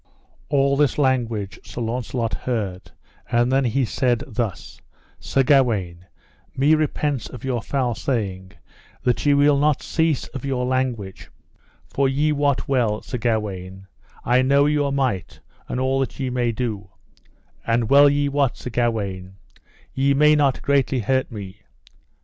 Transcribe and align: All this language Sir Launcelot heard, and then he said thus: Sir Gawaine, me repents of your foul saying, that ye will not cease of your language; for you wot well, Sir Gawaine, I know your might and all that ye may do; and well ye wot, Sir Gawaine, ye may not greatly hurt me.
All 0.49 0.77
this 0.77 0.97
language 0.97 1.59
Sir 1.63 1.79
Launcelot 1.81 2.33
heard, 2.33 2.89
and 3.31 3.51
then 3.51 3.65
he 3.65 3.85
said 3.85 4.23
thus: 4.25 4.81
Sir 5.19 5.43
Gawaine, 5.43 6.07
me 6.57 6.73
repents 6.73 7.29
of 7.29 7.43
your 7.43 7.61
foul 7.61 7.93
saying, 7.93 8.53
that 9.03 9.23
ye 9.27 9.35
will 9.35 9.59
not 9.59 9.83
cease 9.83 10.25
of 10.29 10.43
your 10.43 10.65
language; 10.65 11.29
for 11.87 12.09
you 12.09 12.35
wot 12.35 12.67
well, 12.67 13.03
Sir 13.03 13.19
Gawaine, 13.19 13.85
I 14.25 14.41
know 14.41 14.65
your 14.65 14.91
might 14.91 15.39
and 15.69 15.79
all 15.79 15.99
that 15.99 16.19
ye 16.19 16.31
may 16.31 16.51
do; 16.51 16.89
and 17.63 17.87
well 17.87 18.09
ye 18.09 18.27
wot, 18.27 18.57
Sir 18.57 18.71
Gawaine, 18.71 19.35
ye 19.93 20.15
may 20.15 20.35
not 20.35 20.63
greatly 20.63 21.01
hurt 21.01 21.31
me. 21.31 21.59